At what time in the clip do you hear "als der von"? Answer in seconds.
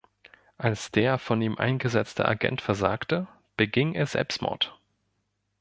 0.57-1.39